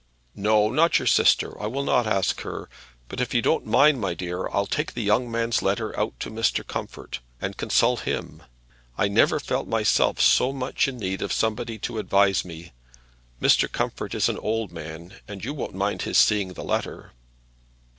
"No, 0.35 0.71
not 0.71 0.97
your 0.97 1.05
sister. 1.05 1.61
I 1.61 1.67
will 1.67 1.83
not 1.83 2.07
ask 2.07 2.41
her. 2.41 2.67
But 3.07 3.21
if 3.21 3.35
you 3.35 3.41
don't 3.43 3.67
mind, 3.67 4.01
my 4.01 4.15
dear, 4.15 4.49
I'll 4.49 4.65
take 4.65 4.95
the 4.95 5.03
young 5.03 5.29
man's 5.29 5.61
letter 5.61 5.95
out 5.95 6.19
to 6.21 6.31
Mr. 6.31 6.65
Comfort, 6.65 7.19
and 7.39 7.55
consult 7.55 7.99
him. 7.99 8.41
I 8.97 9.07
never 9.07 9.39
felt 9.39 9.67
myself 9.67 10.19
so 10.19 10.51
much 10.51 10.87
in 10.87 10.97
need 10.97 11.21
of 11.21 11.31
somebody 11.31 11.77
to 11.85 11.99
advise 11.99 12.43
me. 12.43 12.71
Mr. 13.39 13.71
Comfort 13.71 14.15
is 14.15 14.27
an 14.27 14.39
old 14.39 14.71
man, 14.71 15.19
and 15.27 15.45
you 15.45 15.53
won't 15.53 15.75
mind 15.75 16.01
his 16.01 16.17
seeing 16.17 16.53
the 16.53 16.63
letter." 16.63 17.11